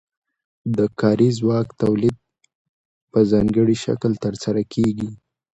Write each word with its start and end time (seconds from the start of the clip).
د 0.77 0.79
کاري 0.99 1.29
ځواک 1.39 1.67
تولید 1.81 2.17
په 3.11 3.19
ځانګړي 3.31 3.75
شکل 3.85 4.11
ترسره 4.25 4.61
کیږي. 4.73 5.09